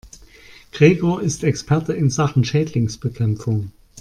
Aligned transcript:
Gregor 0.71 1.21
ist 1.21 1.43
Experte 1.43 1.93
in 1.93 2.09
Sachen 2.09 2.43
Schädlingsbekämpfung. 2.43 3.71